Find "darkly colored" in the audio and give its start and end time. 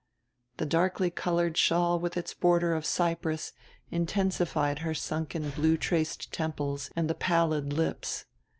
0.65-1.57